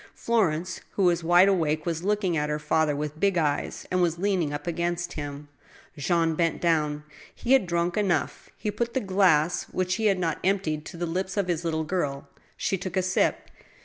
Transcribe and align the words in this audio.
Florence, 0.15 0.81
who 0.93 1.03
was 1.03 1.23
wide 1.23 1.47
awake, 1.47 1.85
was 1.85 2.03
looking 2.03 2.35
at 2.35 2.49
her 2.49 2.57
father 2.57 2.95
with 2.95 3.19
big 3.19 3.37
eyes, 3.37 3.85
and 3.91 4.01
was 4.01 4.17
leaning 4.17 4.51
up 4.51 4.65
against 4.65 5.13
him. 5.13 5.47
Jean 5.95 6.33
bent 6.33 6.59
down. 6.59 7.03
He 7.35 7.53
had 7.53 7.67
drunk 7.67 7.97
enough. 7.97 8.49
He 8.57 8.71
put 8.71 8.95
the 8.95 8.99
glass* 8.99 9.65
which 9.69 9.97
he 9.97 10.07
had 10.07 10.17
not 10.17 10.39
emptied, 10.43 10.85
to 10.87 10.97
the 10.97 11.05
lips 11.05 11.37
of 11.37 11.47
his 11.47 11.63
little 11.63 11.83
girl. 11.83 12.27
She 12.57 12.79
took 12.79 12.97
a 12.97 13.03
sip. 13.03 13.51